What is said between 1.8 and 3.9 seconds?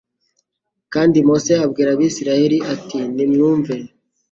abisiraaheli ati nimwumve